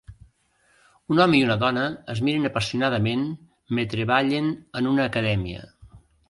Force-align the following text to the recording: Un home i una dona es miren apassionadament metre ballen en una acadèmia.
Un 1.15 1.19
home 1.25 1.35
i 1.39 1.41
una 1.47 1.57
dona 1.63 1.83
es 2.13 2.21
miren 2.29 2.47
apassionadament 2.49 3.27
metre 3.81 4.09
ballen 4.13 4.49
en 4.81 4.91
una 4.95 5.07
acadèmia. 5.13 5.63